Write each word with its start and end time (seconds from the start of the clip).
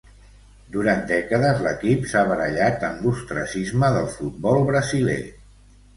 Durant 0.75 1.01
dècades, 1.11 1.59
l’equip 1.67 2.09
s’ha 2.13 2.25
barallat 2.31 2.87
en 2.89 2.97
l’ostracisme 3.03 3.93
del 3.99 4.11
futbol 4.19 4.63
brasiler. 4.71 5.23